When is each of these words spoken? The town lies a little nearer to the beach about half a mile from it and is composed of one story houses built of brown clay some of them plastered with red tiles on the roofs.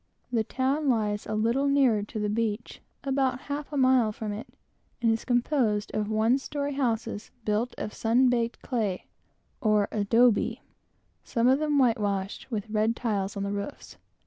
The 0.31 0.43
town 0.43 0.89
lies 0.89 1.27
a 1.27 1.35
little 1.35 1.67
nearer 1.67 2.01
to 2.01 2.17
the 2.17 2.27
beach 2.27 2.81
about 3.03 3.41
half 3.41 3.71
a 3.71 3.77
mile 3.77 4.11
from 4.11 4.31
it 4.33 4.47
and 4.99 5.11
is 5.11 5.23
composed 5.23 5.91
of 5.93 6.09
one 6.09 6.39
story 6.39 6.73
houses 6.73 7.29
built 7.45 7.75
of 7.77 7.95
brown 8.01 8.49
clay 8.63 9.05
some 9.61 11.47
of 11.47 11.59
them 11.59 11.77
plastered 11.77 12.49
with 12.49 12.69
red 12.71 12.95
tiles 12.95 13.37
on 13.37 13.43
the 13.43 13.51
roofs. 13.51 13.97